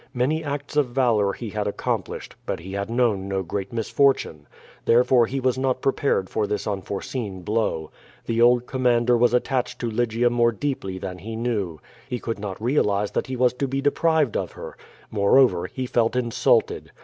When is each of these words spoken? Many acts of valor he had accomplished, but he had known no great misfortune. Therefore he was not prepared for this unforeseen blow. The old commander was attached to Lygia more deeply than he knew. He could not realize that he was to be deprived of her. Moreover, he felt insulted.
Many 0.15 0.43
acts 0.43 0.75
of 0.75 0.87
valor 0.87 1.31
he 1.33 1.51
had 1.51 1.67
accomplished, 1.67 2.33
but 2.47 2.59
he 2.61 2.73
had 2.73 2.89
known 2.89 3.27
no 3.27 3.43
great 3.43 3.71
misfortune. 3.71 4.47
Therefore 4.85 5.27
he 5.27 5.39
was 5.39 5.59
not 5.59 5.79
prepared 5.83 6.27
for 6.27 6.47
this 6.47 6.65
unforeseen 6.65 7.43
blow. 7.43 7.91
The 8.25 8.41
old 8.41 8.65
commander 8.65 9.15
was 9.15 9.31
attached 9.35 9.77
to 9.77 9.91
Lygia 9.91 10.31
more 10.31 10.51
deeply 10.53 10.97
than 10.97 11.19
he 11.19 11.35
knew. 11.35 11.79
He 12.09 12.17
could 12.17 12.39
not 12.39 12.59
realize 12.59 13.11
that 13.11 13.27
he 13.27 13.35
was 13.35 13.53
to 13.53 13.67
be 13.67 13.79
deprived 13.79 14.35
of 14.35 14.53
her. 14.53 14.75
Moreover, 15.11 15.67
he 15.67 15.85
felt 15.85 16.15
insulted. 16.15 16.91